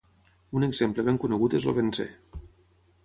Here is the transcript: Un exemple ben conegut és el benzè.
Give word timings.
Un 0.59 0.63
exemple 0.67 1.05
ben 1.09 1.21
conegut 1.25 1.59
és 1.59 1.69
el 1.73 1.77
benzè. 1.81 2.11